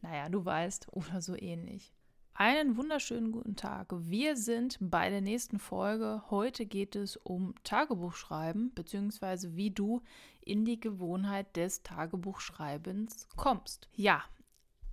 naja, 0.00 0.28
du 0.28 0.44
weißt, 0.44 0.88
oder 0.92 1.20
so 1.20 1.36
ähnlich. 1.36 1.92
Einen 2.34 2.76
wunderschönen 2.76 3.32
guten 3.32 3.56
Tag. 3.56 3.92
Wir 3.92 4.36
sind 4.36 4.78
bei 4.80 5.10
der 5.10 5.20
nächsten 5.20 5.58
Folge. 5.58 6.22
Heute 6.30 6.64
geht 6.64 6.96
es 6.96 7.16
um 7.18 7.54
Tagebuchschreiben, 7.64 8.72
beziehungsweise 8.74 9.56
wie 9.56 9.70
du 9.70 10.00
in 10.40 10.64
die 10.64 10.80
Gewohnheit 10.80 11.54
des 11.56 11.82
Tagebuchschreibens 11.82 13.28
kommst. 13.36 13.88
Ja, 13.94 14.24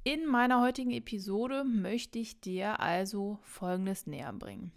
in 0.03 0.25
meiner 0.25 0.61
heutigen 0.61 0.91
Episode 0.91 1.63
möchte 1.63 2.19
ich 2.19 2.41
dir 2.41 2.81
also 2.81 3.39
Folgendes 3.43 4.07
näher 4.07 4.33
bringen. 4.33 4.71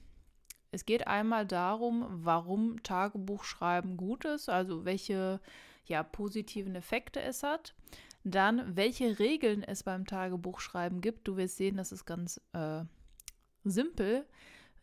Es 0.70 0.84
geht 0.84 1.09
einmal 1.09 1.46
darum, 1.46 2.06
warum 2.09 2.82
Tagebuchschreiben 2.82 3.96
gut 3.96 4.24
ist, 4.24 4.48
also 4.48 4.84
welche 4.84 5.40
ja, 5.87 6.04
positiven 6.04 6.76
Effekte 6.76 7.20
es 7.20 7.42
hat. 7.42 7.74
Dann, 8.24 8.77
welche 8.77 9.19
Regeln 9.19 9.62
es 9.62 9.83
beim 9.83 10.06
Tagebuchschreiben 10.06 11.01
gibt. 11.01 11.27
Du 11.27 11.37
wirst 11.37 11.56
sehen, 11.56 11.77
das 11.77 11.92
ist 11.92 12.05
ganz 12.05 12.41
äh, 12.52 12.83
simpel. 13.65 14.27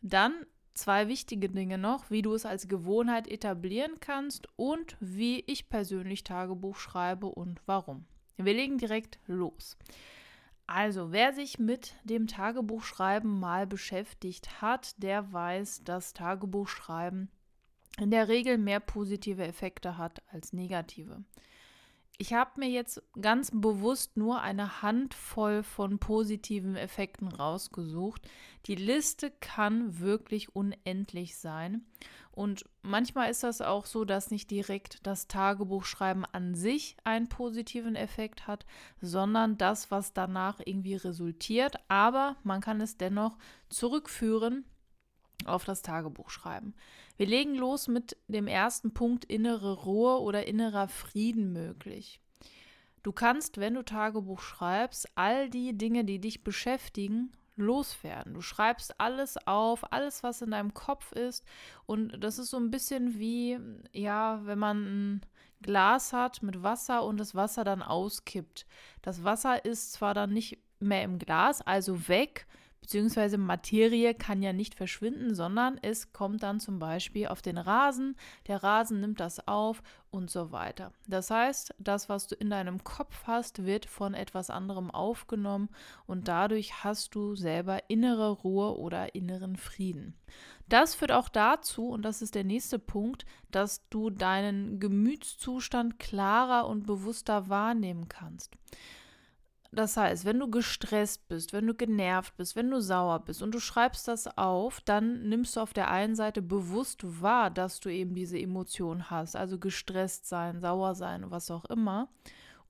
Dann 0.02 0.46
zwei 0.74 1.08
wichtige 1.08 1.48
Dinge 1.48 1.78
noch, 1.78 2.10
wie 2.10 2.22
du 2.22 2.34
es 2.34 2.46
als 2.46 2.68
Gewohnheit 2.68 3.28
etablieren 3.28 4.00
kannst 4.00 4.48
und 4.56 4.96
wie 5.00 5.40
ich 5.46 5.68
persönlich 5.68 6.24
Tagebuch 6.24 6.76
schreibe 6.76 7.26
und 7.26 7.60
warum. 7.66 8.06
Wir 8.36 8.54
legen 8.54 8.78
direkt 8.78 9.18
los. 9.26 9.76
Also, 10.66 11.12
wer 11.12 11.32
sich 11.32 11.58
mit 11.58 11.94
dem 12.04 12.26
Tagebuchschreiben 12.26 13.40
mal 13.40 13.66
beschäftigt 13.66 14.60
hat, 14.60 15.02
der 15.02 15.32
weiß, 15.32 15.82
dass 15.84 16.12
Tagebuchschreiben 16.12 17.30
in 17.98 18.10
der 18.10 18.28
Regel 18.28 18.58
mehr 18.58 18.78
positive 18.78 19.44
Effekte 19.44 19.96
hat 19.96 20.22
als 20.30 20.52
negative. 20.52 21.24
Ich 22.20 22.32
habe 22.32 22.58
mir 22.58 22.68
jetzt 22.68 23.00
ganz 23.20 23.52
bewusst 23.54 24.16
nur 24.16 24.40
eine 24.40 24.82
Handvoll 24.82 25.62
von 25.62 26.00
positiven 26.00 26.74
Effekten 26.74 27.28
rausgesucht. 27.28 28.28
Die 28.66 28.74
Liste 28.74 29.30
kann 29.30 30.00
wirklich 30.00 30.56
unendlich 30.56 31.36
sein. 31.36 31.86
Und 32.32 32.64
manchmal 32.82 33.30
ist 33.30 33.44
das 33.44 33.60
auch 33.60 33.86
so, 33.86 34.04
dass 34.04 34.32
nicht 34.32 34.50
direkt 34.50 35.06
das 35.06 35.28
Tagebuchschreiben 35.28 36.24
an 36.24 36.56
sich 36.56 36.96
einen 37.04 37.28
positiven 37.28 37.94
Effekt 37.94 38.48
hat, 38.48 38.66
sondern 39.00 39.56
das, 39.56 39.92
was 39.92 40.12
danach 40.12 40.58
irgendwie 40.64 40.96
resultiert. 40.96 41.76
Aber 41.86 42.34
man 42.42 42.60
kann 42.60 42.80
es 42.80 42.96
dennoch 42.96 43.38
zurückführen 43.68 44.64
auf 45.44 45.64
das 45.64 45.82
Tagebuch 45.82 46.30
schreiben. 46.30 46.74
Wir 47.18 47.26
legen 47.26 47.56
los 47.56 47.88
mit 47.88 48.16
dem 48.28 48.46
ersten 48.46 48.94
Punkt 48.94 49.24
innere 49.24 49.72
Ruhe 49.82 50.20
oder 50.20 50.46
innerer 50.46 50.86
Frieden 50.86 51.52
möglich. 51.52 52.20
Du 53.02 53.10
kannst, 53.10 53.58
wenn 53.58 53.74
du 53.74 53.84
Tagebuch 53.84 54.40
schreibst, 54.40 55.08
all 55.16 55.50
die 55.50 55.76
Dinge, 55.76 56.04
die 56.04 56.20
dich 56.20 56.44
beschäftigen, 56.44 57.32
loswerden. 57.56 58.34
Du 58.34 58.40
schreibst 58.40 59.00
alles 59.00 59.36
auf, 59.48 59.92
alles, 59.92 60.22
was 60.22 60.42
in 60.42 60.52
deinem 60.52 60.74
Kopf 60.74 61.10
ist. 61.10 61.44
Und 61.86 62.22
das 62.22 62.38
ist 62.38 62.50
so 62.50 62.56
ein 62.56 62.70
bisschen 62.70 63.18
wie, 63.18 63.58
ja, 63.92 64.40
wenn 64.44 64.60
man 64.60 64.84
ein 64.84 65.20
Glas 65.60 66.12
hat 66.12 66.44
mit 66.44 66.62
Wasser 66.62 67.04
und 67.04 67.18
das 67.18 67.34
Wasser 67.34 67.64
dann 67.64 67.82
auskippt. 67.82 68.64
Das 69.02 69.24
Wasser 69.24 69.64
ist 69.64 69.92
zwar 69.92 70.14
dann 70.14 70.32
nicht 70.32 70.58
mehr 70.78 71.02
im 71.02 71.18
Glas, 71.18 71.62
also 71.62 72.06
weg, 72.06 72.46
beziehungsweise 72.88 73.36
Materie 73.36 74.14
kann 74.14 74.40
ja 74.40 74.54
nicht 74.54 74.74
verschwinden, 74.74 75.34
sondern 75.34 75.78
es 75.82 76.14
kommt 76.14 76.42
dann 76.42 76.58
zum 76.58 76.78
Beispiel 76.78 77.26
auf 77.26 77.42
den 77.42 77.58
Rasen, 77.58 78.16
der 78.46 78.62
Rasen 78.62 79.02
nimmt 79.02 79.20
das 79.20 79.46
auf 79.46 79.82
und 80.10 80.30
so 80.30 80.52
weiter. 80.52 80.94
Das 81.06 81.30
heißt, 81.30 81.74
das, 81.78 82.08
was 82.08 82.28
du 82.28 82.34
in 82.34 82.48
deinem 82.48 82.82
Kopf 82.84 83.24
hast, 83.26 83.66
wird 83.66 83.84
von 83.84 84.14
etwas 84.14 84.48
anderem 84.48 84.90
aufgenommen 84.90 85.68
und 86.06 86.28
dadurch 86.28 86.82
hast 86.82 87.14
du 87.14 87.34
selber 87.34 87.90
innere 87.90 88.30
Ruhe 88.30 88.78
oder 88.78 89.14
inneren 89.14 89.56
Frieden. 89.56 90.14
Das 90.70 90.94
führt 90.94 91.12
auch 91.12 91.28
dazu, 91.28 91.90
und 91.90 92.06
das 92.06 92.22
ist 92.22 92.34
der 92.34 92.44
nächste 92.44 92.78
Punkt, 92.78 93.26
dass 93.50 93.86
du 93.90 94.08
deinen 94.08 94.80
Gemütszustand 94.80 95.98
klarer 95.98 96.66
und 96.66 96.86
bewusster 96.86 97.50
wahrnehmen 97.50 98.08
kannst. 98.08 98.56
Das 99.70 99.98
heißt, 99.98 100.24
wenn 100.24 100.38
du 100.38 100.50
gestresst 100.50 101.28
bist, 101.28 101.52
wenn 101.52 101.66
du 101.66 101.74
genervt 101.74 102.36
bist, 102.36 102.56
wenn 102.56 102.70
du 102.70 102.80
sauer 102.80 103.20
bist 103.20 103.42
und 103.42 103.54
du 103.54 103.60
schreibst 103.60 104.08
das 104.08 104.38
auf, 104.38 104.80
dann 104.80 105.28
nimmst 105.28 105.56
du 105.56 105.60
auf 105.60 105.74
der 105.74 105.90
einen 105.90 106.16
Seite 106.16 106.40
bewusst 106.40 107.00
wahr, 107.20 107.50
dass 107.50 107.78
du 107.80 107.90
eben 107.90 108.14
diese 108.14 108.38
Emotion 108.38 109.10
hast, 109.10 109.36
also 109.36 109.58
gestresst 109.58 110.26
sein, 110.26 110.60
sauer 110.60 110.94
sein, 110.94 111.30
was 111.30 111.50
auch 111.50 111.66
immer. 111.66 112.08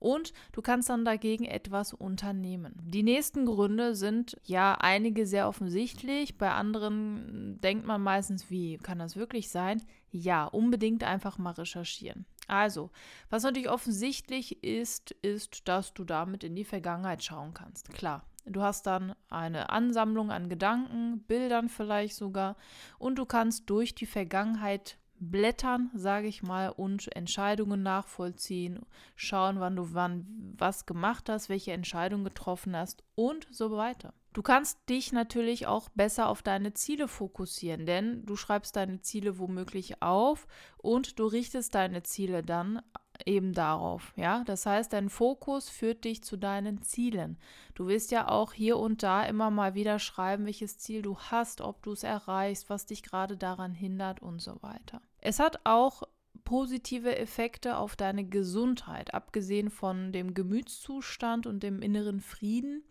Und 0.00 0.32
du 0.52 0.62
kannst 0.62 0.88
dann 0.90 1.04
dagegen 1.04 1.44
etwas 1.44 1.92
unternehmen. 1.92 2.74
Die 2.82 3.02
nächsten 3.02 3.46
Gründe 3.46 3.94
sind 3.96 4.36
ja 4.44 4.76
einige 4.80 5.26
sehr 5.26 5.48
offensichtlich, 5.48 6.38
bei 6.38 6.50
anderen 6.50 7.60
denkt 7.60 7.84
man 7.84 8.02
meistens, 8.02 8.50
wie 8.50 8.78
kann 8.78 8.98
das 8.98 9.16
wirklich 9.16 9.50
sein? 9.50 9.82
Ja, 10.10 10.44
unbedingt 10.46 11.04
einfach 11.04 11.38
mal 11.38 11.52
recherchieren. 11.52 12.26
Also, 12.48 12.90
was 13.30 13.42
natürlich 13.42 13.68
offensichtlich 13.68 14.64
ist, 14.64 15.12
ist, 15.22 15.68
dass 15.68 15.94
du 15.94 16.04
damit 16.04 16.44
in 16.44 16.56
die 16.56 16.64
Vergangenheit 16.64 17.22
schauen 17.22 17.54
kannst. 17.54 17.92
Klar, 17.92 18.24
du 18.46 18.62
hast 18.62 18.86
dann 18.86 19.14
eine 19.28 19.70
Ansammlung 19.70 20.30
an 20.30 20.48
Gedanken, 20.48 21.20
Bildern 21.20 21.68
vielleicht 21.68 22.16
sogar, 22.16 22.56
und 22.98 23.16
du 23.16 23.26
kannst 23.26 23.68
durch 23.70 23.94
die 23.94 24.06
Vergangenheit 24.06 24.98
blättern, 25.20 25.90
sage 25.94 26.28
ich 26.28 26.42
mal, 26.42 26.70
und 26.70 27.14
Entscheidungen 27.14 27.82
nachvollziehen, 27.82 28.80
schauen, 29.16 29.60
wann 29.60 29.76
du 29.76 29.92
wann 29.92 30.54
was 30.56 30.86
gemacht 30.86 31.28
hast, 31.28 31.48
welche 31.48 31.72
Entscheidung 31.72 32.24
getroffen 32.24 32.76
hast 32.76 33.02
und 33.14 33.46
so 33.50 33.76
weiter. 33.76 34.14
Du 34.38 34.42
kannst 34.44 34.78
dich 34.88 35.10
natürlich 35.10 35.66
auch 35.66 35.88
besser 35.88 36.28
auf 36.28 36.42
deine 36.42 36.72
Ziele 36.72 37.08
fokussieren, 37.08 37.86
denn 37.86 38.24
du 38.24 38.36
schreibst 38.36 38.76
deine 38.76 39.00
Ziele 39.00 39.40
womöglich 39.40 40.00
auf 40.00 40.46
und 40.76 41.18
du 41.18 41.26
richtest 41.26 41.74
deine 41.74 42.04
Ziele 42.04 42.44
dann 42.44 42.80
eben 43.26 43.52
darauf, 43.52 44.12
ja? 44.14 44.44
Das 44.44 44.64
heißt, 44.64 44.92
dein 44.92 45.08
Fokus 45.08 45.68
führt 45.68 46.04
dich 46.04 46.22
zu 46.22 46.36
deinen 46.36 46.82
Zielen. 46.82 47.36
Du 47.74 47.88
wirst 47.88 48.12
ja 48.12 48.28
auch 48.28 48.52
hier 48.52 48.78
und 48.78 49.02
da 49.02 49.24
immer 49.24 49.50
mal 49.50 49.74
wieder 49.74 49.98
schreiben, 49.98 50.46
welches 50.46 50.78
Ziel 50.78 51.02
du 51.02 51.18
hast, 51.18 51.60
ob 51.60 51.82
du 51.82 51.90
es 51.90 52.04
erreichst, 52.04 52.70
was 52.70 52.86
dich 52.86 53.02
gerade 53.02 53.36
daran 53.36 53.74
hindert 53.74 54.22
und 54.22 54.40
so 54.40 54.62
weiter. 54.62 55.02
Es 55.20 55.40
hat 55.40 55.58
auch 55.64 56.04
positive 56.44 57.18
Effekte 57.18 57.76
auf 57.76 57.96
deine 57.96 58.24
Gesundheit, 58.24 59.14
abgesehen 59.14 59.68
von 59.68 60.12
dem 60.12 60.32
Gemütszustand 60.32 61.48
und 61.48 61.64
dem 61.64 61.82
inneren 61.82 62.20
Frieden 62.20 62.84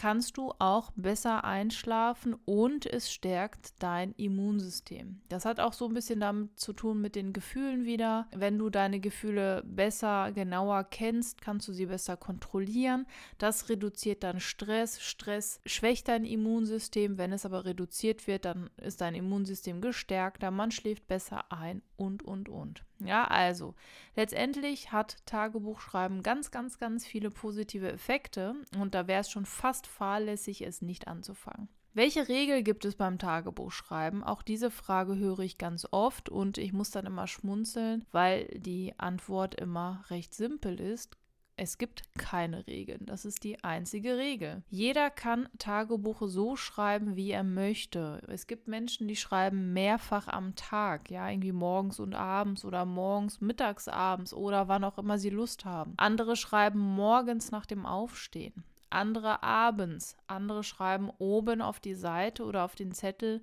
kannst 0.00 0.38
du 0.38 0.54
auch 0.58 0.92
besser 0.96 1.44
einschlafen 1.44 2.34
und 2.46 2.86
es 2.86 3.12
stärkt 3.12 3.74
dein 3.82 4.12
Immunsystem. 4.12 5.20
Das 5.28 5.44
hat 5.44 5.60
auch 5.60 5.74
so 5.74 5.86
ein 5.86 5.92
bisschen 5.92 6.20
damit 6.20 6.58
zu 6.58 6.72
tun 6.72 7.02
mit 7.02 7.14
den 7.14 7.34
Gefühlen 7.34 7.84
wieder. 7.84 8.26
Wenn 8.34 8.56
du 8.56 8.70
deine 8.70 8.98
Gefühle 8.98 9.62
besser, 9.66 10.32
genauer 10.32 10.84
kennst, 10.84 11.42
kannst 11.42 11.68
du 11.68 11.74
sie 11.74 11.84
besser 11.84 12.16
kontrollieren. 12.16 13.04
Das 13.36 13.68
reduziert 13.68 14.22
dann 14.22 14.40
Stress. 14.40 15.02
Stress 15.02 15.60
schwächt 15.66 16.08
dein 16.08 16.24
Immunsystem. 16.24 17.18
Wenn 17.18 17.32
es 17.34 17.44
aber 17.44 17.66
reduziert 17.66 18.26
wird, 18.26 18.46
dann 18.46 18.70
ist 18.78 19.02
dein 19.02 19.14
Immunsystem 19.14 19.82
gestärkter, 19.82 20.50
man 20.50 20.70
schläft 20.70 21.08
besser 21.08 21.52
ein 21.52 21.82
und, 21.98 22.22
und, 22.22 22.48
und. 22.48 22.86
Ja, 23.04 23.24
also 23.24 23.74
letztendlich 24.16 24.92
hat 24.92 25.16
Tagebuchschreiben 25.26 26.22
ganz, 26.22 26.50
ganz, 26.50 26.78
ganz 26.78 27.06
viele 27.06 27.30
positive 27.30 27.90
Effekte 27.90 28.54
und 28.78 28.94
da 28.94 29.06
wäre 29.06 29.20
es 29.20 29.30
schon 29.30 29.46
fast 29.46 29.86
fahrlässig, 29.86 30.62
es 30.62 30.82
nicht 30.82 31.08
anzufangen. 31.08 31.68
Welche 31.92 32.28
Regel 32.28 32.62
gibt 32.62 32.84
es 32.84 32.94
beim 32.94 33.18
Tagebuchschreiben? 33.18 34.22
Auch 34.22 34.42
diese 34.42 34.70
Frage 34.70 35.16
höre 35.16 35.40
ich 35.40 35.58
ganz 35.58 35.88
oft 35.90 36.28
und 36.28 36.56
ich 36.56 36.72
muss 36.72 36.90
dann 36.90 37.04
immer 37.04 37.26
schmunzeln, 37.26 38.06
weil 38.12 38.46
die 38.56 38.94
Antwort 38.98 39.56
immer 39.56 40.04
recht 40.08 40.32
simpel 40.32 40.78
ist. 40.78 41.16
Es 41.62 41.76
gibt 41.76 42.04
keine 42.16 42.66
Regeln. 42.66 43.04
Das 43.04 43.26
ist 43.26 43.44
die 43.44 43.62
einzige 43.62 44.16
Regel. 44.16 44.62
Jeder 44.70 45.10
kann 45.10 45.46
Tagebuche 45.58 46.26
so 46.26 46.56
schreiben, 46.56 47.16
wie 47.16 47.32
er 47.32 47.44
möchte. 47.44 48.22
Es 48.28 48.46
gibt 48.46 48.66
Menschen, 48.66 49.08
die 49.08 49.16
schreiben 49.16 49.74
mehrfach 49.74 50.26
am 50.26 50.54
Tag, 50.54 51.10
ja, 51.10 51.28
irgendwie 51.28 51.52
morgens 51.52 52.00
und 52.00 52.14
abends 52.14 52.64
oder 52.64 52.86
morgens, 52.86 53.42
mittags, 53.42 53.88
abends 53.88 54.32
oder 54.32 54.68
wann 54.68 54.84
auch 54.84 54.96
immer 54.96 55.18
sie 55.18 55.28
Lust 55.28 55.66
haben. 55.66 55.92
Andere 55.98 56.34
schreiben 56.34 56.78
morgens 56.78 57.50
nach 57.50 57.66
dem 57.66 57.84
Aufstehen. 57.84 58.64
andere 58.88 59.42
abends, 59.42 60.16
andere 60.28 60.64
schreiben 60.64 61.10
oben 61.18 61.60
auf 61.60 61.78
die 61.78 61.94
Seite 61.94 62.46
oder 62.46 62.64
auf 62.64 62.74
den 62.74 62.92
Zettel 62.92 63.42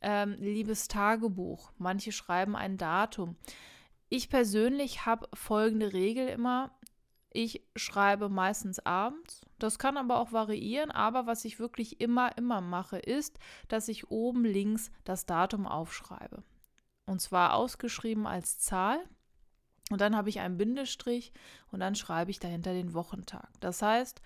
ähm, 0.00 0.34
liebes 0.40 0.88
Tagebuch. 0.88 1.70
Manche 1.78 2.10
schreiben 2.10 2.56
ein 2.56 2.76
Datum. 2.76 3.36
Ich 4.08 4.28
persönlich 4.28 5.06
habe 5.06 5.28
folgende 5.32 5.92
Regel 5.92 6.26
immer. 6.26 6.72
Ich 7.34 7.62
schreibe 7.76 8.28
meistens 8.28 8.78
abends. 8.80 9.40
Das 9.58 9.78
kann 9.78 9.96
aber 9.96 10.20
auch 10.20 10.32
variieren. 10.32 10.90
Aber 10.90 11.26
was 11.26 11.44
ich 11.44 11.58
wirklich 11.58 12.00
immer, 12.00 12.36
immer 12.36 12.60
mache, 12.60 12.98
ist, 12.98 13.38
dass 13.68 13.88
ich 13.88 14.10
oben 14.10 14.44
links 14.44 14.90
das 15.04 15.24
Datum 15.24 15.66
aufschreibe. 15.66 16.42
Und 17.06 17.20
zwar 17.20 17.54
ausgeschrieben 17.54 18.26
als 18.26 18.58
Zahl. 18.58 18.98
Und 19.90 20.00
dann 20.00 20.16
habe 20.16 20.28
ich 20.28 20.40
einen 20.40 20.58
Bindestrich 20.58 21.32
und 21.70 21.80
dann 21.80 21.94
schreibe 21.94 22.30
ich 22.30 22.38
dahinter 22.38 22.72
den 22.72 22.94
Wochentag. 22.94 23.48
Das 23.60 23.82
heißt, 23.82 24.22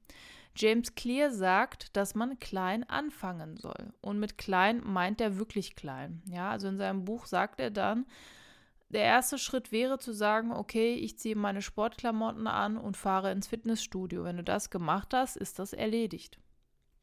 James 0.56 0.96
Clear 0.96 1.32
sagt, 1.32 1.96
dass 1.96 2.16
man 2.16 2.40
klein 2.40 2.84
anfangen 2.84 3.58
soll. 3.58 3.94
Und 4.02 4.20
mit 4.20 4.38
klein 4.38 4.82
meint 4.84 5.22
er 5.22 5.38
wirklich 5.38 5.76
klein. 5.76 6.22
Ja, 6.26 6.50
also 6.50 6.68
in 6.68 6.78
seinem 6.78 7.06
Buch 7.06 7.26
sagt 7.26 7.60
er 7.60 7.70
dann, 7.70 8.06
der 8.90 9.02
erste 9.04 9.38
Schritt 9.38 9.72
wäre 9.72 10.00
zu 10.00 10.14
sagen, 10.14 10.52
okay, 10.52 10.94
ich 10.96 11.18
ziehe 11.18 11.36
meine 11.36 11.62
Sportklamotten 11.62 12.48
an 12.48 12.78
und 12.78 12.98
fahre 12.98 13.32
ins 13.32 13.48
Fitnessstudio. 13.48 14.24
Wenn 14.24 14.38
du 14.38 14.44
das 14.44 14.70
gemacht 14.70 15.14
hast, 15.14 15.36
ist 15.38 15.60
das 15.60 15.74
erledigt. 15.74 16.40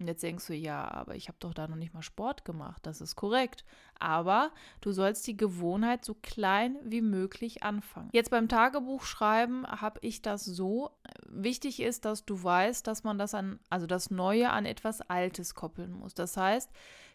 Und 0.00 0.08
jetzt 0.08 0.22
denkst 0.22 0.46
du, 0.46 0.54
ja, 0.54 0.90
aber 0.90 1.14
ich 1.14 1.28
habe 1.28 1.38
doch 1.40 1.54
da 1.54 1.68
noch 1.68 1.76
nicht 1.76 1.94
mal 1.94 2.02
Sport 2.02 2.44
gemacht. 2.44 2.84
Das 2.84 3.00
ist 3.00 3.16
korrekt. 3.16 3.64
Aber 3.98 4.50
du 4.80 4.92
sollst 4.92 5.26
die 5.26 5.36
Gewohnheit 5.36 6.04
so 6.04 6.14
klein 6.14 6.76
wie 6.82 7.00
möglich 7.00 7.62
anfangen. 7.62 8.10
Jetzt 8.12 8.30
beim 8.30 8.48
Tagebuchschreiben 8.48 9.66
habe 9.66 10.00
ich 10.02 10.20
das 10.20 10.44
so. 10.44 10.90
Wichtig 11.26 11.80
ist, 11.80 12.04
dass 12.04 12.24
du 12.24 12.42
weißt, 12.42 12.86
dass 12.86 13.04
man 13.04 13.18
das 13.18 13.34
an, 13.34 13.60
also 13.70 13.86
das 13.86 14.10
Neue 14.10 14.50
an 14.50 14.66
etwas 14.66 15.00
Altes 15.00 15.54
koppeln 15.54 15.92
muss. 15.92 16.14
Das 16.14 16.36
heißt, 16.36 16.70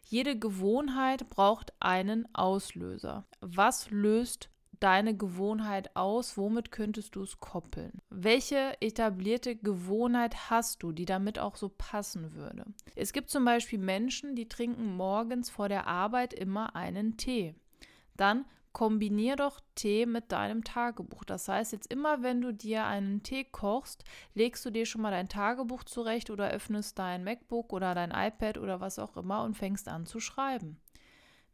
jede 0.05 0.39
Gewohnheit 0.39 1.29
braucht 1.29 1.73
einen 1.79 2.33
Auslöser. 2.33 3.25
Was 3.41 3.91
löst 3.91 4.49
deine 4.79 5.15
Gewohnheit 5.15 5.95
aus? 5.95 6.37
Womit 6.37 6.71
könntest 6.71 7.15
du 7.15 7.23
es 7.23 7.39
koppeln? 7.39 8.01
Welche 8.09 8.79
etablierte 8.81 9.55
Gewohnheit 9.55 10.49
hast 10.49 10.83
du, 10.83 10.91
die 10.91 11.05
damit 11.05 11.39
auch 11.39 11.55
so 11.55 11.69
passen 11.69 12.33
würde? 12.33 12.65
Es 12.95 13.13
gibt 13.13 13.29
zum 13.29 13.45
Beispiel 13.45 13.79
Menschen, 13.79 14.35
die 14.35 14.47
trinken 14.47 14.95
morgens 14.95 15.49
vor 15.49 15.69
der 15.69 15.87
Arbeit 15.87 16.33
immer 16.33 16.75
einen 16.75 17.17
Tee. 17.17 17.55
Dann 18.15 18.45
kombinier 18.71 19.35
doch 19.35 19.59
Tee 19.75 20.05
mit 20.05 20.31
deinem 20.31 20.63
Tagebuch. 20.63 21.23
Das 21.23 21.47
heißt, 21.47 21.71
jetzt 21.71 21.91
immer, 21.91 22.21
wenn 22.21 22.41
du 22.41 22.53
dir 22.53 22.85
einen 22.85 23.23
Tee 23.23 23.43
kochst, 23.43 24.03
legst 24.35 24.65
du 24.65 24.69
dir 24.69 24.85
schon 24.85 25.01
mal 25.01 25.11
dein 25.11 25.29
Tagebuch 25.29 25.83
zurecht 25.83 26.29
oder 26.29 26.49
öffnest 26.49 26.99
dein 26.99 27.23
MacBook 27.23 27.73
oder 27.73 27.95
dein 27.95 28.11
iPad 28.11 28.57
oder 28.57 28.79
was 28.79 28.99
auch 28.99 29.17
immer 29.17 29.43
und 29.43 29.57
fängst 29.57 29.87
an 29.87 30.05
zu 30.05 30.19
schreiben. 30.19 30.79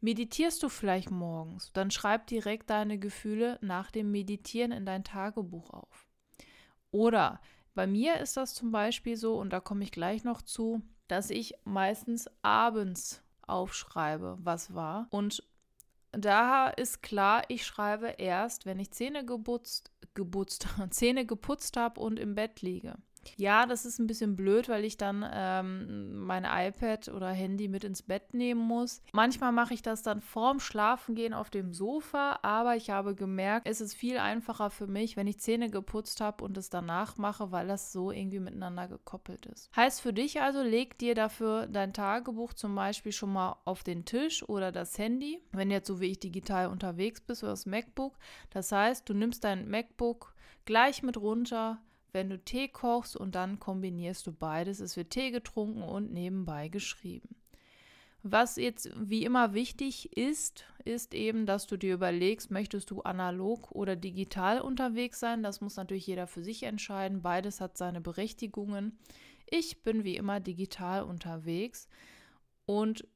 Meditierst 0.00 0.62
du 0.62 0.68
vielleicht 0.68 1.10
morgens, 1.10 1.72
dann 1.72 1.90
schreib 1.90 2.26
direkt 2.26 2.70
deine 2.70 2.98
Gefühle 2.98 3.58
nach 3.62 3.90
dem 3.90 4.10
Meditieren 4.10 4.72
in 4.72 4.86
dein 4.86 5.04
Tagebuch 5.04 5.70
auf. 5.70 6.06
Oder 6.90 7.40
bei 7.74 7.86
mir 7.86 8.20
ist 8.20 8.36
das 8.36 8.54
zum 8.54 8.70
Beispiel 8.72 9.16
so, 9.16 9.36
und 9.36 9.50
da 9.52 9.60
komme 9.60 9.84
ich 9.84 9.92
gleich 9.92 10.24
noch 10.24 10.42
zu, 10.42 10.82
dass 11.08 11.30
ich 11.30 11.54
meistens 11.64 12.28
abends 12.42 13.22
aufschreibe, 13.46 14.38
was 14.40 14.74
war. 14.74 15.06
Und 15.10 15.42
da 16.12 16.68
ist 16.68 17.02
klar, 17.02 17.44
ich 17.48 17.66
schreibe 17.66 18.08
erst, 18.18 18.66
wenn 18.66 18.78
ich 18.78 18.92
Zähne 18.92 19.24
geputzt, 19.24 19.92
geputzt, 20.14 20.66
Zähne 20.90 21.26
geputzt 21.26 21.76
habe 21.76 22.00
und 22.00 22.18
im 22.18 22.34
Bett 22.34 22.62
liege. 22.62 22.96
Ja, 23.36 23.66
das 23.66 23.84
ist 23.84 23.98
ein 23.98 24.06
bisschen 24.06 24.36
blöd, 24.36 24.68
weil 24.68 24.84
ich 24.84 24.96
dann 24.96 25.24
ähm, 25.32 26.24
mein 26.24 26.44
iPad 26.44 27.08
oder 27.08 27.28
Handy 27.28 27.68
mit 27.68 27.84
ins 27.84 28.02
Bett 28.02 28.34
nehmen 28.34 28.60
muss. 28.60 29.02
Manchmal 29.12 29.52
mache 29.52 29.74
ich 29.74 29.82
das 29.82 30.02
dann 30.02 30.20
vorm 30.20 30.60
Schlafengehen 30.60 31.34
auf 31.34 31.50
dem 31.50 31.72
Sofa, 31.72 32.38
aber 32.42 32.76
ich 32.76 32.90
habe 32.90 33.14
gemerkt, 33.14 33.66
es 33.68 33.80
ist 33.80 33.94
viel 33.94 34.18
einfacher 34.18 34.70
für 34.70 34.86
mich, 34.86 35.16
wenn 35.16 35.26
ich 35.26 35.38
Zähne 35.38 35.70
geputzt 35.70 36.20
habe 36.20 36.44
und 36.44 36.56
es 36.56 36.70
danach 36.70 37.16
mache, 37.16 37.52
weil 37.52 37.66
das 37.66 37.92
so 37.92 38.10
irgendwie 38.10 38.40
miteinander 38.40 38.88
gekoppelt 38.88 39.46
ist. 39.46 39.70
Heißt 39.76 40.00
für 40.00 40.12
dich 40.12 40.40
also, 40.40 40.62
leg 40.62 40.98
dir 40.98 41.14
dafür 41.14 41.66
dein 41.66 41.92
Tagebuch 41.92 42.52
zum 42.54 42.74
Beispiel 42.74 43.12
schon 43.12 43.32
mal 43.32 43.56
auf 43.64 43.82
den 43.82 44.04
Tisch 44.04 44.48
oder 44.48 44.72
das 44.72 44.98
Handy, 44.98 45.40
wenn 45.52 45.70
jetzt 45.70 45.86
so 45.86 46.00
wie 46.00 46.10
ich 46.10 46.20
digital 46.20 46.68
unterwegs 46.68 47.20
bist 47.20 47.42
oder 47.42 47.52
das 47.52 47.66
MacBook. 47.66 48.18
Das 48.50 48.72
heißt, 48.72 49.08
du 49.08 49.14
nimmst 49.14 49.44
dein 49.44 49.68
MacBook 49.68 50.34
gleich 50.64 51.02
mit 51.02 51.16
runter, 51.16 51.78
wenn 52.12 52.30
du 52.30 52.38
Tee 52.38 52.68
kochst 52.68 53.16
und 53.16 53.34
dann 53.34 53.58
kombinierst 53.58 54.26
du 54.26 54.32
beides. 54.32 54.80
Es 54.80 54.96
wird 54.96 55.10
Tee 55.10 55.30
getrunken 55.30 55.82
und 55.82 56.12
nebenbei 56.12 56.68
geschrieben. 56.68 57.36
Was 58.22 58.56
jetzt 58.56 58.90
wie 58.96 59.24
immer 59.24 59.54
wichtig 59.54 60.16
ist, 60.16 60.64
ist 60.84 61.14
eben, 61.14 61.46
dass 61.46 61.68
du 61.68 61.76
dir 61.76 61.94
überlegst, 61.94 62.50
möchtest 62.50 62.90
du 62.90 63.02
analog 63.02 63.70
oder 63.70 63.94
digital 63.94 64.60
unterwegs 64.60 65.20
sein. 65.20 65.44
Das 65.44 65.60
muss 65.60 65.76
natürlich 65.76 66.08
jeder 66.08 66.26
für 66.26 66.42
sich 66.42 66.64
entscheiden. 66.64 67.22
Beides 67.22 67.60
hat 67.60 67.78
seine 67.78 68.00
Berechtigungen. 68.00 68.98
Ich 69.48 69.84
bin 69.84 70.02
wie 70.02 70.16
immer 70.16 70.40
digital 70.40 71.04
unterwegs 71.04 71.88
und 72.64 73.06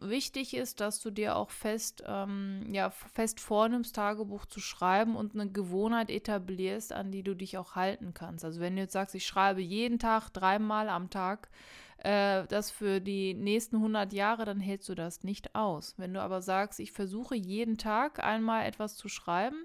wichtig 0.00 0.54
ist, 0.54 0.80
dass 0.80 1.00
du 1.00 1.10
dir 1.10 1.36
auch 1.36 1.50
fest, 1.50 2.02
ähm, 2.06 2.66
ja, 2.72 2.90
fest 2.90 3.40
vornimmst, 3.40 3.94
Tagebuch 3.94 4.46
zu 4.46 4.60
schreiben 4.60 5.16
und 5.16 5.34
eine 5.34 5.50
Gewohnheit 5.50 6.10
etablierst, 6.10 6.92
an 6.92 7.10
die 7.10 7.22
du 7.22 7.34
dich 7.34 7.58
auch 7.58 7.74
halten 7.74 8.14
kannst. 8.14 8.44
Also 8.44 8.60
wenn 8.60 8.76
du 8.76 8.82
jetzt 8.82 8.92
sagst, 8.92 9.14
ich 9.14 9.26
schreibe 9.26 9.60
jeden 9.60 9.98
Tag, 9.98 10.30
dreimal 10.30 10.88
am 10.88 11.10
Tag, 11.10 11.50
äh, 11.98 12.46
das 12.46 12.70
für 12.70 13.00
die 13.00 13.34
nächsten 13.34 13.76
100 13.76 14.12
Jahre, 14.12 14.44
dann 14.44 14.60
hältst 14.60 14.88
du 14.88 14.94
das 14.94 15.22
nicht 15.22 15.54
aus. 15.54 15.94
Wenn 15.96 16.14
du 16.14 16.22
aber 16.22 16.42
sagst, 16.42 16.80
ich 16.80 16.92
versuche 16.92 17.36
jeden 17.36 17.78
Tag 17.78 18.22
einmal 18.24 18.66
etwas 18.66 18.96
zu 18.96 19.08
schreiben, 19.08 19.64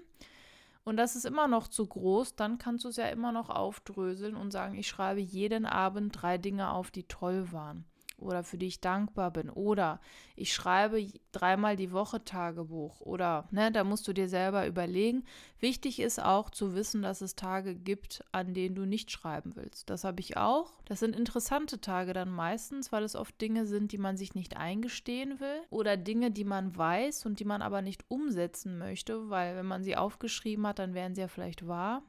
und 0.86 0.96
das 0.98 1.16
ist 1.16 1.24
immer 1.24 1.48
noch 1.48 1.66
zu 1.66 1.84
groß, 1.84 2.36
dann 2.36 2.58
kannst 2.58 2.84
du 2.84 2.90
es 2.90 2.96
ja 2.96 3.06
immer 3.06 3.32
noch 3.32 3.50
aufdröseln 3.50 4.36
und 4.36 4.52
sagen, 4.52 4.76
ich 4.76 4.86
schreibe 4.86 5.20
jeden 5.20 5.66
Abend 5.66 6.22
drei 6.22 6.38
Dinge 6.38 6.70
auf, 6.70 6.92
die 6.92 7.02
toll 7.02 7.50
waren. 7.50 7.84
Oder 8.18 8.42
für 8.44 8.58
die 8.58 8.66
ich 8.66 8.80
dankbar 8.80 9.30
bin 9.30 9.50
oder 9.50 10.00
ich 10.34 10.52
schreibe 10.52 11.06
dreimal 11.32 11.76
die 11.76 11.92
Woche 11.92 12.24
Tagebuch 12.24 13.00
oder 13.00 13.48
ne, 13.50 13.70
da 13.72 13.84
musst 13.84 14.08
du 14.08 14.12
dir 14.12 14.28
selber 14.28 14.66
überlegen. 14.66 15.24
Wichtig 15.60 16.00
ist 16.00 16.22
auch 16.22 16.50
zu 16.50 16.74
wissen, 16.74 17.02
dass 17.02 17.20
es 17.20 17.36
Tage 17.36 17.74
gibt, 17.74 18.24
an 18.32 18.54
denen 18.54 18.74
du 18.74 18.86
nicht 18.86 19.10
schreiben 19.10 19.52
willst. 19.54 19.90
Das 19.90 20.04
habe 20.04 20.20
ich 20.20 20.36
auch. 20.36 20.72
Das 20.84 21.00
sind 21.00 21.16
interessante 21.16 21.80
Tage 21.80 22.12
dann 22.12 22.30
meistens, 22.30 22.92
weil 22.92 23.04
es 23.04 23.16
oft 23.16 23.40
Dinge 23.40 23.66
sind, 23.66 23.92
die 23.92 23.98
man 23.98 24.16
sich 24.16 24.34
nicht 24.34 24.56
eingestehen 24.56 25.40
will 25.40 25.62
oder 25.70 25.96
Dinge, 25.96 26.30
die 26.30 26.44
man 26.44 26.76
weiß 26.76 27.26
und 27.26 27.40
die 27.40 27.44
man 27.44 27.62
aber 27.62 27.82
nicht 27.82 28.04
umsetzen 28.08 28.78
möchte, 28.78 29.30
weil 29.30 29.56
wenn 29.56 29.66
man 29.66 29.82
sie 29.82 29.96
aufgeschrieben 29.96 30.66
hat, 30.66 30.78
dann 30.78 30.94
wären 30.94 31.14
sie 31.14 31.22
ja 31.22 31.28
vielleicht 31.28 31.66
wahr. 31.66 32.02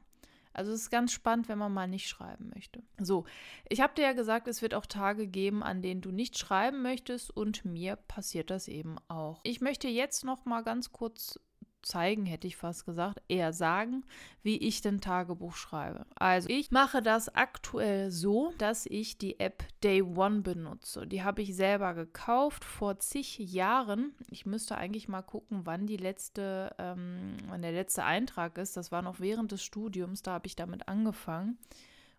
Also 0.58 0.72
es 0.72 0.80
ist 0.82 0.90
ganz 0.90 1.12
spannend, 1.12 1.48
wenn 1.48 1.56
man 1.56 1.72
mal 1.72 1.86
nicht 1.86 2.08
schreiben 2.08 2.50
möchte. 2.52 2.82
So, 2.98 3.26
ich 3.68 3.80
habe 3.80 3.94
dir 3.94 4.02
ja 4.02 4.12
gesagt, 4.12 4.48
es 4.48 4.60
wird 4.60 4.74
auch 4.74 4.86
Tage 4.86 5.28
geben, 5.28 5.62
an 5.62 5.82
denen 5.82 6.00
du 6.00 6.10
nicht 6.10 6.36
schreiben 6.36 6.82
möchtest 6.82 7.30
und 7.30 7.64
mir 7.64 7.94
passiert 7.94 8.50
das 8.50 8.66
eben 8.66 8.96
auch. 9.06 9.38
Ich 9.44 9.60
möchte 9.60 9.86
jetzt 9.86 10.24
noch 10.24 10.46
mal 10.46 10.62
ganz 10.62 10.90
kurz 10.90 11.38
zeigen, 11.82 12.26
hätte 12.26 12.46
ich 12.46 12.56
fast 12.56 12.86
gesagt, 12.86 13.22
eher 13.28 13.52
sagen, 13.52 14.04
wie 14.42 14.56
ich 14.56 14.80
den 14.80 15.00
Tagebuch 15.00 15.54
schreibe. 15.54 16.06
Also 16.16 16.48
ich 16.48 16.70
mache 16.70 17.02
das 17.02 17.34
aktuell 17.34 18.10
so, 18.10 18.52
dass 18.58 18.86
ich 18.86 19.18
die 19.18 19.40
App 19.40 19.64
Day 19.82 20.02
One 20.02 20.40
benutze. 20.40 21.06
Die 21.06 21.22
habe 21.22 21.42
ich 21.42 21.54
selber 21.54 21.94
gekauft 21.94 22.64
vor 22.64 22.98
zig 22.98 23.38
Jahren. 23.38 24.14
Ich 24.30 24.46
müsste 24.46 24.76
eigentlich 24.76 25.08
mal 25.08 25.22
gucken, 25.22 25.62
wann 25.64 25.86
die 25.86 25.96
letzte, 25.96 26.74
ähm, 26.78 27.36
wann 27.48 27.62
der 27.62 27.72
letzte 27.72 28.04
Eintrag 28.04 28.58
ist. 28.58 28.76
Das 28.76 28.92
war 28.92 29.02
noch 29.02 29.20
während 29.20 29.52
des 29.52 29.62
Studiums, 29.62 30.22
da 30.22 30.32
habe 30.32 30.46
ich 30.46 30.56
damit 30.56 30.88
angefangen. 30.88 31.58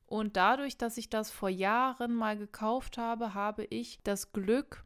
Und 0.09 0.37
dadurch, 0.37 0.75
dass 0.77 0.97
ich 0.97 1.09
das 1.09 1.29
vor 1.29 1.49
Jahren 1.49 2.15
mal 2.15 2.35
gekauft 2.35 2.97
habe, 2.97 3.35
habe 3.35 3.65
ich 3.65 3.99
das 4.03 4.33
Glück, 4.33 4.83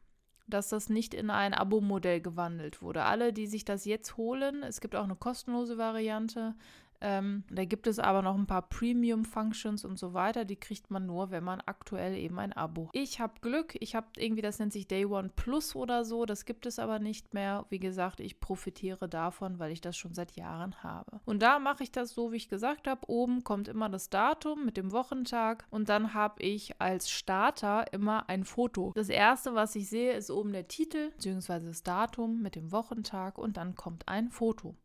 dass 0.48 0.70
das 0.70 0.90
nicht 0.90 1.14
in 1.14 1.30
ein 1.30 1.54
Abo-Modell 1.54 2.22
gewandelt 2.22 2.82
wurde. 2.82 3.04
Alle, 3.04 3.34
die 3.34 3.48
sich 3.48 3.66
das 3.66 3.86
jetzt 3.86 4.18
holen, 4.18 4.64
es 4.64 4.82
gibt 4.82 4.96
auch 4.96 5.06
eine 5.06 5.16
kostenlose 5.16 5.78
Variante, 5.78 6.56
ähm, 7.04 7.44
da 7.52 7.66
gibt 7.66 7.86
es 7.86 8.00
aber 8.00 8.22
noch 8.22 8.36
ein 8.36 8.48
paar 8.48 8.62
Premium-Functions 8.64 9.84
und 9.84 10.00
so 10.00 10.14
weiter. 10.14 10.46
Die 10.46 10.56
kriegt 10.56 10.90
man 10.90 11.06
nur, 11.06 11.32
wenn 11.32 11.44
man 11.44 11.62
aktuell 11.66 12.16
eben 12.16 12.40
ein 12.40 12.54
Abo. 12.54 12.90
Ich 12.94 13.20
habe 13.20 13.34
Glück. 13.42 13.76
Ich 13.80 13.94
habe 13.94 14.08
irgendwie, 14.18 14.42
das 14.42 14.58
nennt 14.60 14.72
sich 14.72 14.88
Day 14.88 15.06
One 15.06 15.30
Plus 15.36 15.76
oder 15.76 16.06
so. 16.06 16.26
Das 16.26 16.46
gibt 16.46 16.66
es 16.66 16.80
aber 16.80 17.00
nicht 17.00 17.34
mehr. 17.34 17.66
Wie 17.70 17.80
gesagt, 17.80 18.22
ich 18.22 18.40
profitiere 18.40 19.10
davon, 19.10 19.60
weil 19.60 19.72
ich 19.72 19.82
das 19.82 19.98
schon 19.98 20.14
seit 20.14 20.38
Jahren 20.38 20.82
habe. 20.82 21.20
Und 21.26 21.42
da 21.42 21.60
mache 21.60 21.84
ich 21.84 21.92
das 21.92 22.12
so, 22.12 22.32
wie 22.32 22.38
ich 22.38 22.48
gesagt 22.48 22.88
habe. 22.88 23.02
Oben 23.08 23.44
kommt 23.44 23.68
immer 23.68 23.90
das 23.90 24.10
Datum 24.10 24.64
mit 24.64 24.78
dem 24.78 24.94
Wochentag 24.94 25.66
und 25.70 25.90
dann 25.90 26.14
habe 26.14 26.42
ich 26.42 26.80
als 26.80 27.10
Starter 27.10 27.92
immer 27.92 28.30
ein 28.30 28.46
Foto. 28.46 28.94
Das 28.96 29.10
erste, 29.10 29.56
was 29.56 29.76
ich 29.76 29.90
sehe, 29.90 30.14
ist 30.14 30.32
oben 30.32 30.54
der 30.54 30.70
Titel 30.70 31.12
bzw. 31.18 31.66
das 31.66 31.84
Datum 31.84 32.42
mit 32.42 32.56
dem 32.56 32.72
Wochentag 32.72 33.38
und 33.38 33.58
dann 33.58 33.76
kommt 33.76 34.08
ein 34.08 34.30
Foto. 34.30 34.76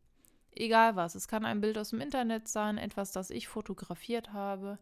Egal 0.55 0.95
was. 0.95 1.15
Es 1.15 1.27
kann 1.27 1.45
ein 1.45 1.61
Bild 1.61 1.77
aus 1.77 1.89
dem 1.89 2.01
Internet 2.01 2.47
sein, 2.47 2.77
etwas, 2.77 3.11
das 3.11 3.29
ich 3.29 3.47
fotografiert 3.47 4.33
habe, 4.33 4.77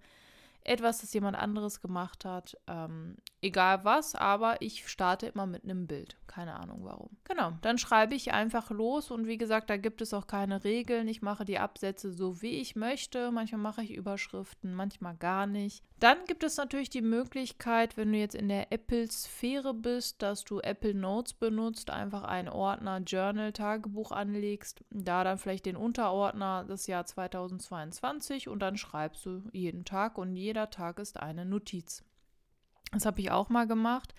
etwas, 0.63 0.99
das 0.99 1.13
jemand 1.13 1.37
anderes 1.37 1.81
gemacht 1.81 2.25
hat. 2.25 2.57
Ähm, 2.67 3.17
egal 3.47 3.83
was, 3.83 4.15
aber 4.15 4.61
ich 4.61 4.87
starte 4.87 5.27
immer 5.27 5.47
mit 5.47 5.63
einem 5.63 5.87
Bild. 5.87 6.17
Keine 6.27 6.59
Ahnung 6.59 6.81
warum. 6.83 7.09
Genau, 7.23 7.53
dann 7.61 7.77
schreibe 7.77 8.13
ich 8.13 8.31
einfach 8.31 8.69
los 8.69 9.09
und 9.09 9.25
wie 9.25 9.37
gesagt, 9.37 9.69
da 9.69 9.77
gibt 9.77 10.01
es 10.01 10.13
auch 10.13 10.27
keine 10.27 10.63
Regeln. 10.63 11.07
Ich 11.07 11.21
mache 11.21 11.45
die 11.45 11.57
Absätze 11.57 12.11
so, 12.11 12.41
wie 12.41 12.59
ich 12.59 12.75
möchte. 12.75 13.31
Manchmal 13.31 13.61
mache 13.61 13.81
ich 13.81 13.95
Überschriften, 13.95 14.75
manchmal 14.75 15.15
gar 15.15 15.47
nicht. 15.47 15.83
Dann 15.99 16.17
gibt 16.27 16.43
es 16.43 16.57
natürlich 16.57 16.91
die 16.91 17.01
Möglichkeit, 17.01 17.97
wenn 17.97 18.11
du 18.11 18.19
jetzt 18.19 18.35
in 18.35 18.49
der 18.49 18.71
Apple-Sphäre 18.71 19.73
bist, 19.73 20.21
dass 20.21 20.43
du 20.43 20.59
Apple 20.59 20.93
Notes 20.93 21.33
benutzt, 21.33 21.89
einfach 21.89 22.23
einen 22.23 22.49
Ordner 22.49 22.99
Journal 22.99 23.51
Tagebuch 23.51 24.11
anlegst, 24.11 24.83
da 24.91 25.23
dann 25.23 25.39
vielleicht 25.39 25.65
den 25.65 25.75
Unterordner 25.75 26.65
das 26.67 26.85
Jahr 26.85 27.05
2022 27.05 28.47
und 28.47 28.59
dann 28.59 28.77
schreibst 28.77 29.25
du 29.25 29.41
jeden 29.53 29.85
Tag 29.85 30.19
und 30.19 30.35
jeder 30.35 30.69
Tag 30.69 30.99
ist 30.99 31.19
eine 31.19 31.45
Notiz. 31.45 32.03
Das 32.91 33.05
habe 33.05 33.19
ich 33.19 33.31
auch 33.31 33.49
mal 33.49 33.67
gemacht. 33.67 34.13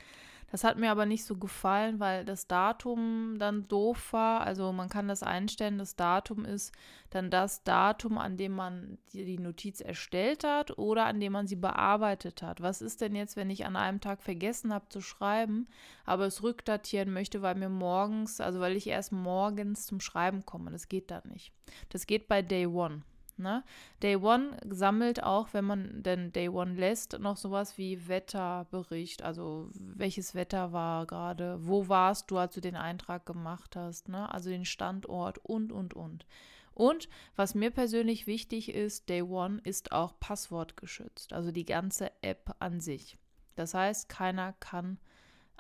Das 0.50 0.64
hat 0.64 0.78
mir 0.78 0.90
aber 0.90 1.04
nicht 1.04 1.24
so 1.24 1.36
gefallen, 1.36 2.00
weil 2.00 2.24
das 2.24 2.46
Datum 2.46 3.36
dann 3.38 3.68
doof 3.68 4.14
war. 4.14 4.40
Also 4.40 4.72
man 4.72 4.88
kann 4.88 5.06
das 5.06 5.22
einstellen, 5.22 5.76
das 5.76 5.94
Datum 5.94 6.46
ist 6.46 6.72
dann 7.10 7.30
das 7.30 7.64
Datum, 7.64 8.16
an 8.16 8.38
dem 8.38 8.52
man 8.52 8.96
die 9.12 9.38
Notiz 9.38 9.82
erstellt 9.82 10.44
hat 10.44 10.78
oder 10.78 11.04
an 11.04 11.20
dem 11.20 11.32
man 11.32 11.46
sie 11.46 11.56
bearbeitet 11.56 12.42
hat. 12.42 12.62
Was 12.62 12.80
ist 12.80 13.02
denn 13.02 13.14
jetzt, 13.14 13.36
wenn 13.36 13.50
ich 13.50 13.66
an 13.66 13.76
einem 13.76 14.00
Tag 14.00 14.22
vergessen 14.22 14.72
habe 14.72 14.88
zu 14.88 15.02
schreiben, 15.02 15.68
aber 16.06 16.24
es 16.24 16.42
rückdatieren 16.42 17.12
möchte, 17.12 17.42
weil 17.42 17.54
mir 17.54 17.68
morgens, 17.68 18.40
also 18.40 18.58
weil 18.58 18.74
ich 18.74 18.86
erst 18.86 19.12
morgens 19.12 19.84
zum 19.84 20.00
Schreiben 20.00 20.46
komme? 20.46 20.70
Das 20.70 20.88
geht 20.88 21.10
dann 21.10 21.28
nicht. 21.28 21.52
Das 21.90 22.06
geht 22.06 22.26
bei 22.26 22.40
Day 22.40 22.66
One. 22.66 23.02
Ne? 23.38 23.64
Day 24.02 24.16
One 24.16 24.56
sammelt 24.68 25.22
auch, 25.22 25.48
wenn 25.52 25.64
man 25.64 26.02
denn 26.02 26.32
Day 26.32 26.48
One 26.48 26.74
lässt, 26.74 27.18
noch 27.18 27.36
sowas 27.36 27.78
wie 27.78 28.08
Wetterbericht. 28.08 29.22
Also 29.22 29.70
welches 29.74 30.34
Wetter 30.34 30.72
war 30.72 31.06
gerade, 31.06 31.58
wo 31.66 31.88
warst 31.88 32.30
du, 32.30 32.38
als 32.38 32.54
du 32.54 32.60
den 32.60 32.76
Eintrag 32.76 33.26
gemacht 33.26 33.76
hast, 33.76 34.08
ne? 34.08 34.32
also 34.32 34.50
den 34.50 34.64
Standort 34.64 35.38
und, 35.38 35.72
und, 35.72 35.94
und. 35.94 36.26
Und 36.74 37.08
was 37.34 37.56
mir 37.56 37.72
persönlich 37.72 38.28
wichtig 38.28 38.72
ist, 38.72 39.08
Day 39.08 39.22
One 39.22 39.60
ist 39.64 39.90
auch 39.90 40.14
passwortgeschützt, 40.20 41.32
also 41.32 41.50
die 41.50 41.64
ganze 41.64 42.12
App 42.22 42.54
an 42.60 42.80
sich. 42.80 43.18
Das 43.56 43.74
heißt, 43.74 44.08
keiner 44.08 44.52
kann 44.60 44.98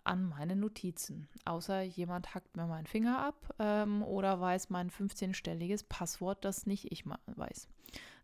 an 0.08 0.24
meine 0.24 0.56
Notizen. 0.56 1.28
Außer 1.44 1.82
jemand 1.82 2.34
hackt 2.34 2.56
mir 2.56 2.66
meinen 2.66 2.86
Finger 2.86 3.18
ab 3.18 3.54
ähm, 3.58 4.02
oder 4.02 4.40
weiß 4.40 4.70
mein 4.70 4.90
15-stelliges 4.90 5.84
Passwort, 5.88 6.44
das 6.44 6.66
nicht 6.66 6.90
ich 6.90 7.04
weiß. 7.06 7.68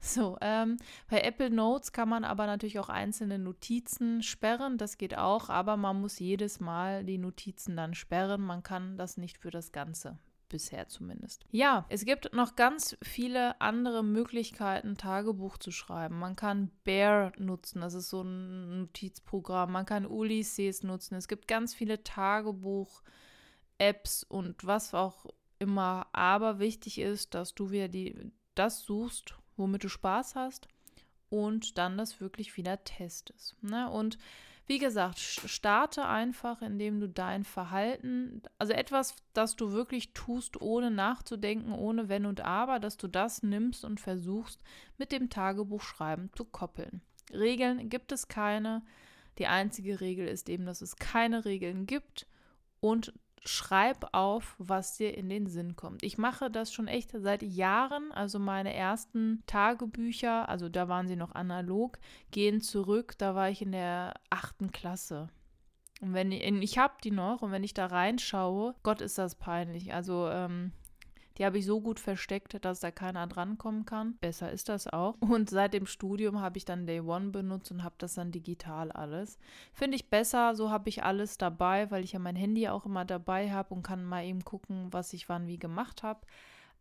So, 0.00 0.36
ähm, 0.42 0.76
bei 1.08 1.20
Apple 1.20 1.50
Notes 1.50 1.92
kann 1.92 2.08
man 2.08 2.24
aber 2.24 2.46
natürlich 2.46 2.78
auch 2.78 2.90
einzelne 2.90 3.38
Notizen 3.38 4.22
sperren. 4.22 4.76
Das 4.76 4.98
geht 4.98 5.16
auch, 5.16 5.48
aber 5.48 5.76
man 5.76 6.00
muss 6.00 6.18
jedes 6.18 6.60
Mal 6.60 7.04
die 7.04 7.18
Notizen 7.18 7.76
dann 7.76 7.94
sperren. 7.94 8.42
Man 8.42 8.62
kann 8.62 8.98
das 8.98 9.16
nicht 9.16 9.38
für 9.38 9.50
das 9.50 9.72
Ganze 9.72 10.18
bisher 10.54 10.86
zumindest. 10.86 11.44
Ja, 11.50 11.84
es 11.88 12.04
gibt 12.04 12.32
noch 12.32 12.54
ganz 12.54 12.96
viele 13.02 13.60
andere 13.60 14.04
Möglichkeiten, 14.04 14.96
Tagebuch 14.96 15.58
zu 15.58 15.72
schreiben. 15.72 16.20
Man 16.20 16.36
kann 16.36 16.70
Bear 16.84 17.32
nutzen, 17.38 17.80
das 17.80 17.94
ist 17.94 18.08
so 18.08 18.22
ein 18.22 18.82
Notizprogramm. 18.82 19.72
Man 19.72 19.84
kann 19.84 20.06
Ulysses 20.06 20.84
nutzen. 20.84 21.16
Es 21.16 21.26
gibt 21.26 21.48
ganz 21.48 21.74
viele 21.74 22.04
Tagebuch-Apps 22.04 24.22
und 24.22 24.64
was 24.64 24.94
auch 24.94 25.26
immer. 25.58 26.06
Aber 26.12 26.60
wichtig 26.60 27.00
ist, 27.00 27.34
dass 27.34 27.56
du 27.56 27.72
wieder 27.72 27.88
die, 27.88 28.30
das 28.54 28.82
suchst, 28.82 29.34
womit 29.56 29.82
du 29.82 29.88
Spaß 29.88 30.36
hast 30.36 30.68
und 31.30 31.78
dann 31.78 31.98
das 31.98 32.20
wirklich 32.20 32.56
wieder 32.56 32.84
testest. 32.84 33.56
Ne? 33.60 33.90
Und 33.90 34.18
wie 34.66 34.78
gesagt, 34.78 35.18
starte 35.18 36.06
einfach, 36.06 36.62
indem 36.62 36.98
du 36.98 37.08
dein 37.08 37.44
Verhalten, 37.44 38.42
also 38.58 38.72
etwas, 38.72 39.14
das 39.34 39.56
du 39.56 39.72
wirklich 39.72 40.14
tust, 40.14 40.60
ohne 40.60 40.90
nachzudenken, 40.90 41.72
ohne 41.72 42.08
Wenn 42.08 42.24
und 42.24 42.40
Aber, 42.40 42.80
dass 42.80 42.96
du 42.96 43.06
das 43.06 43.42
nimmst 43.42 43.84
und 43.84 44.00
versuchst, 44.00 44.62
mit 44.96 45.12
dem 45.12 45.28
Tagebuchschreiben 45.28 46.30
zu 46.34 46.46
koppeln. 46.46 47.02
Regeln 47.32 47.90
gibt 47.90 48.12
es 48.12 48.28
keine. 48.28 48.82
Die 49.38 49.46
einzige 49.46 50.00
Regel 50.00 50.28
ist 50.28 50.48
eben, 50.48 50.64
dass 50.64 50.80
es 50.80 50.96
keine 50.96 51.44
Regeln 51.44 51.86
gibt 51.86 52.26
und 52.80 53.12
schreib 53.46 54.08
auf, 54.12 54.54
was 54.58 54.96
dir 54.96 55.16
in 55.16 55.28
den 55.28 55.46
Sinn 55.46 55.76
kommt. 55.76 56.02
Ich 56.02 56.18
mache 56.18 56.50
das 56.50 56.72
schon 56.72 56.88
echt 56.88 57.12
seit 57.12 57.42
Jahren. 57.42 58.10
Also 58.12 58.38
meine 58.38 58.74
ersten 58.74 59.42
Tagebücher, 59.46 60.48
also 60.48 60.68
da 60.68 60.88
waren 60.88 61.06
sie 61.06 61.16
noch 61.16 61.34
analog, 61.34 61.98
gehen 62.30 62.60
zurück. 62.60 63.14
Da 63.18 63.34
war 63.34 63.50
ich 63.50 63.62
in 63.62 63.72
der 63.72 64.14
achten 64.30 64.70
Klasse. 64.70 65.28
Und 66.00 66.14
wenn 66.14 66.32
ich, 66.32 66.42
ich 66.42 66.78
habe 66.78 66.94
die 67.02 67.10
noch 67.10 67.42
und 67.42 67.52
wenn 67.52 67.64
ich 67.64 67.74
da 67.74 67.86
reinschaue, 67.86 68.74
Gott 68.82 69.00
ist 69.00 69.18
das 69.18 69.34
peinlich. 69.34 69.94
Also 69.94 70.28
ähm, 70.28 70.72
die 71.38 71.44
habe 71.44 71.58
ich 71.58 71.66
so 71.66 71.80
gut 71.80 71.98
versteckt, 71.98 72.64
dass 72.64 72.80
da 72.80 72.90
keiner 72.90 73.26
drankommen 73.26 73.84
kann. 73.84 74.16
Besser 74.18 74.52
ist 74.52 74.68
das 74.68 74.86
auch. 74.86 75.16
Und 75.20 75.50
seit 75.50 75.74
dem 75.74 75.86
Studium 75.86 76.40
habe 76.40 76.58
ich 76.58 76.64
dann 76.64 76.86
Day 76.86 77.00
One 77.00 77.30
benutzt 77.30 77.70
und 77.70 77.82
habe 77.82 77.96
das 77.98 78.14
dann 78.14 78.30
digital 78.30 78.92
alles. 78.92 79.38
Finde 79.72 79.96
ich 79.96 80.10
besser, 80.10 80.54
so 80.54 80.70
habe 80.70 80.88
ich 80.88 81.02
alles 81.02 81.36
dabei, 81.38 81.90
weil 81.90 82.04
ich 82.04 82.12
ja 82.12 82.18
mein 82.18 82.36
Handy 82.36 82.68
auch 82.68 82.86
immer 82.86 83.04
dabei 83.04 83.50
habe 83.50 83.74
und 83.74 83.82
kann 83.82 84.04
mal 84.04 84.24
eben 84.24 84.44
gucken, 84.44 84.88
was 84.92 85.12
ich 85.12 85.28
wann 85.28 85.46
wie 85.48 85.58
gemacht 85.58 86.02
habe. 86.02 86.20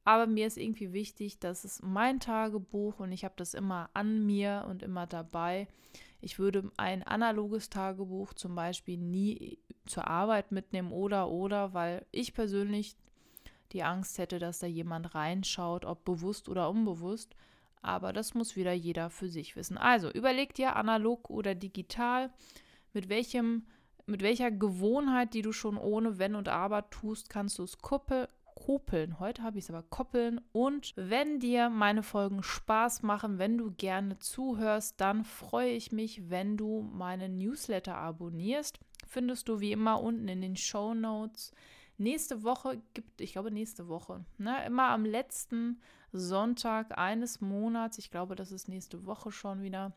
Aber 0.06 0.28
mir 0.28 0.48
ist 0.48 0.58
irgendwie 0.58 0.92
wichtig, 0.92 1.40
dass 1.40 1.64
es 1.64 1.82
mein 1.82 2.20
Tagebuch 2.20 3.00
und 3.00 3.12
ich 3.12 3.24
habe 3.24 3.36
das 3.38 3.54
immer 3.54 3.90
an 3.94 4.26
mir 4.26 4.66
und 4.70 4.84
immer 4.84 5.08
dabei. 5.08 5.68
Ich 6.20 6.40
würde 6.40 6.72
ein 6.78 7.04
analoges 7.04 7.70
Tagebuch 7.70 8.34
zum 8.34 8.56
Beispiel 8.56 8.98
nie 8.98 9.60
zur 9.86 10.08
Arbeit 10.08 10.52
mitnehmen 10.52 10.92
oder 10.92 11.30
oder, 11.30 11.74
weil 11.74 12.06
ich 12.12 12.34
persönlich 12.34 12.96
die 13.74 13.84
Angst 13.84 14.18
hätte, 14.18 14.40
dass 14.40 14.60
da 14.60 14.68
jemand 14.68 15.16
reinschaut, 15.16 15.86
ob 15.86 16.06
bewusst 16.06 16.48
oder 16.48 16.70
unbewusst. 16.70 17.36
Aber 17.82 18.14
das 18.14 18.34
muss 18.34 18.56
wieder 18.56 18.72
jeder 18.72 19.10
für 19.10 19.28
sich 19.28 19.56
wissen. 19.56 19.78
Also 19.78 20.10
überleg 20.10 20.54
dir 20.54 20.76
analog 20.76 21.30
oder 21.30 21.56
digital, 21.56 22.32
mit 22.94 23.10
welchem 23.10 23.66
mit 24.06 24.22
welcher 24.22 24.52
Gewohnheit, 24.52 25.34
die 25.34 25.42
du 25.42 25.54
schon 25.54 25.78
ohne 25.78 26.20
Wenn 26.20 26.36
und 26.36 26.50
Aber 26.50 26.90
tust, 26.90 27.30
kannst 27.30 27.58
du 27.58 27.64
es 27.64 27.78
kuppeln 27.78 28.28
koppeln. 28.56 29.20
Heute 29.20 29.44
habe 29.44 29.58
ich 29.58 29.66
es 29.66 29.70
aber 29.70 29.84
koppeln. 29.84 30.40
Und 30.52 30.94
wenn 30.96 31.40
dir 31.40 31.70
meine 31.70 32.04
Folgen 32.04 32.44
Spaß 32.44 33.04
machen, 33.04 33.38
wenn 33.40 33.58
du 33.58 33.72
gerne 33.72 34.20
zuhörst, 34.20 35.00
dann 35.02 35.24
freue 35.24 35.72
ich 35.72 35.92
mich, 35.92 36.30
wenn 36.30 36.58
du 36.58 36.82
meinen 36.82 37.38
Newsletter 37.38 37.96
abonnierst. 37.96 38.80
Findest 39.08 39.50
du 39.50 39.60
wie 39.60 39.72
immer 39.72 40.02
unten 40.02 40.28
in 40.28 40.42
den 40.42 40.56
Show 40.56 40.94
Notes. 40.94 41.52
Nächste 41.98 42.44
Woche 42.44 42.82
gibt, 42.94 43.22
ich 43.22 43.34
glaube 43.34 43.52
nächste 43.52 43.88
Woche, 43.88 44.26
ne, 44.38 44.66
immer 44.66 44.90
am 44.90 45.06
letzten 45.06 45.80
Sonntag 46.12 46.98
eines 46.98 47.42
Monats, 47.42 47.98
ich 47.98 48.12
glaube, 48.12 48.36
das 48.36 48.52
ist 48.52 48.68
nächste 48.68 49.06
Woche 49.06 49.32
schon 49.32 49.62
wieder, 49.62 49.94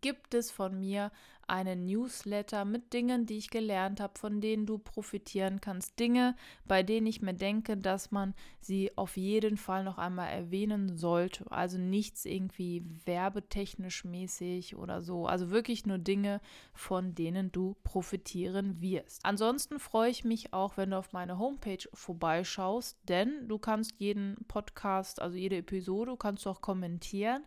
gibt 0.00 0.34
es 0.34 0.50
von 0.50 0.78
mir 0.78 1.10
einen 1.48 1.86
Newsletter 1.86 2.64
mit 2.64 2.92
Dingen, 2.92 3.26
die 3.26 3.38
ich 3.38 3.50
gelernt 3.50 4.00
habe, 4.00 4.18
von 4.18 4.40
denen 4.40 4.66
du 4.66 4.78
profitieren 4.78 5.60
kannst. 5.60 5.98
Dinge, 5.98 6.34
bei 6.64 6.82
denen 6.82 7.06
ich 7.06 7.22
mir 7.22 7.34
denke, 7.34 7.76
dass 7.76 8.10
man 8.10 8.34
sie 8.60 8.90
auf 8.96 9.16
jeden 9.16 9.56
Fall 9.56 9.84
noch 9.84 9.98
einmal 9.98 10.28
erwähnen 10.28 10.96
sollte. 10.96 11.50
Also 11.50 11.78
nichts 11.78 12.24
irgendwie 12.24 12.84
werbetechnisch 13.04 14.04
mäßig 14.04 14.76
oder 14.76 15.02
so. 15.02 15.26
Also 15.26 15.50
wirklich 15.50 15.86
nur 15.86 15.98
Dinge, 15.98 16.40
von 16.72 17.14
denen 17.14 17.52
du 17.52 17.76
profitieren 17.84 18.80
wirst. 18.80 19.24
Ansonsten 19.24 19.78
freue 19.78 20.10
ich 20.10 20.24
mich 20.24 20.52
auch, 20.52 20.76
wenn 20.76 20.90
du 20.90 20.98
auf 20.98 21.12
meine 21.12 21.38
Homepage 21.38 21.88
vorbeischaust, 21.94 22.98
denn 23.08 23.48
du 23.48 23.58
kannst 23.58 23.94
jeden 23.98 24.36
Podcast, 24.48 25.22
also 25.22 25.36
jede 25.36 25.58
Episode, 25.58 26.16
kannst 26.18 26.44
du 26.44 26.50
auch 26.50 26.60
kommentieren. 26.60 27.44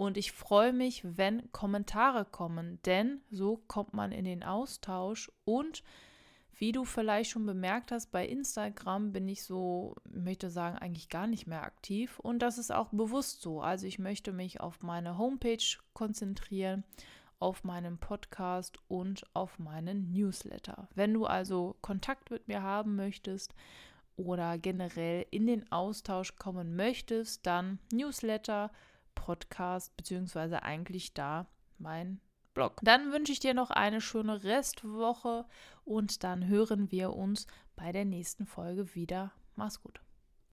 Und 0.00 0.16
ich 0.16 0.32
freue 0.32 0.72
mich, 0.72 1.02
wenn 1.04 1.52
Kommentare 1.52 2.24
kommen, 2.24 2.78
denn 2.86 3.20
so 3.30 3.58
kommt 3.68 3.92
man 3.92 4.12
in 4.12 4.24
den 4.24 4.42
Austausch. 4.42 5.30
Und 5.44 5.82
wie 6.54 6.72
du 6.72 6.86
vielleicht 6.86 7.28
schon 7.28 7.44
bemerkt 7.44 7.92
hast, 7.92 8.10
bei 8.10 8.26
Instagram 8.26 9.12
bin 9.12 9.28
ich 9.28 9.42
so, 9.42 9.94
möchte 10.10 10.48
sagen, 10.48 10.78
eigentlich 10.78 11.10
gar 11.10 11.26
nicht 11.26 11.46
mehr 11.46 11.64
aktiv. 11.64 12.18
Und 12.18 12.38
das 12.38 12.56
ist 12.56 12.72
auch 12.72 12.88
bewusst 12.92 13.42
so. 13.42 13.60
Also 13.60 13.86
ich 13.86 13.98
möchte 13.98 14.32
mich 14.32 14.62
auf 14.62 14.82
meine 14.82 15.18
Homepage 15.18 15.76
konzentrieren, 15.92 16.82
auf 17.38 17.62
meinen 17.62 17.98
Podcast 17.98 18.78
und 18.88 19.24
auf 19.34 19.58
meinen 19.58 20.10
Newsletter. 20.12 20.88
Wenn 20.94 21.12
du 21.12 21.26
also 21.26 21.76
Kontakt 21.82 22.30
mit 22.30 22.48
mir 22.48 22.62
haben 22.62 22.96
möchtest, 22.96 23.54
oder 24.16 24.58
generell 24.58 25.26
in 25.30 25.46
den 25.46 25.70
Austausch 25.72 26.36
kommen 26.36 26.76
möchtest, 26.76 27.46
dann 27.46 27.78
Newsletter, 27.92 28.70
Podcast, 29.14 29.96
beziehungsweise 29.96 30.62
eigentlich 30.62 31.14
da 31.14 31.46
mein 31.78 32.20
Blog. 32.54 32.80
Dann 32.82 33.12
wünsche 33.12 33.32
ich 33.32 33.40
dir 33.40 33.54
noch 33.54 33.70
eine 33.70 34.00
schöne 34.00 34.42
Restwoche 34.42 35.46
und 35.84 36.24
dann 36.24 36.46
hören 36.46 36.90
wir 36.90 37.14
uns 37.14 37.46
bei 37.76 37.92
der 37.92 38.04
nächsten 38.04 38.46
Folge 38.46 38.94
wieder. 38.94 39.32
Mach's 39.56 39.80
gut. 39.82 40.00